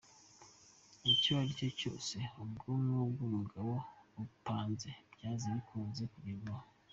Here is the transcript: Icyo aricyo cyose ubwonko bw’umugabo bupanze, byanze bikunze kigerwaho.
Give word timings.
Icyo 1.13 1.31
aricyo 1.41 1.67
cyose 1.79 2.15
ubwonko 2.41 2.99
bw’umugabo 3.11 3.73
bupanze, 4.15 4.89
byanze 5.13 5.45
bikunze 5.55 6.03
kigerwaho. 6.11 6.65